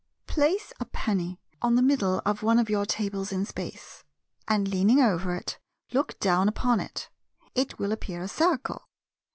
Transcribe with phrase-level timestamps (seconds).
[0.25, 4.03] Place a penny on the middle of one of your tables in Space;
[4.47, 5.59] and leaning over it,
[5.91, 7.11] look down upon it.
[7.53, 8.87] It will appear a circle.